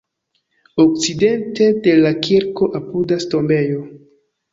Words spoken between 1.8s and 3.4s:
de la kirko apudas